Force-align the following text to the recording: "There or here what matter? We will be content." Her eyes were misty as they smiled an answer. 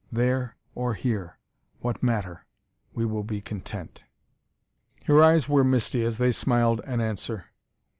"There 0.11 0.55
or 0.73 0.95
here 0.95 1.37
what 1.81 2.01
matter? 2.01 2.47
We 2.91 3.05
will 3.05 3.21
be 3.23 3.39
content." 3.39 4.03
Her 5.05 5.21
eyes 5.21 5.47
were 5.47 5.63
misty 5.63 6.01
as 6.03 6.17
they 6.17 6.31
smiled 6.31 6.81
an 6.85 7.01
answer. 7.01 7.45